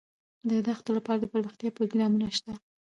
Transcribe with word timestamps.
د 0.49 0.51
دښتو 0.67 0.91
لپاره 0.97 1.19
دپرمختیا 1.19 1.69
پروګرامونه 1.77 2.27
شته. 2.37 2.53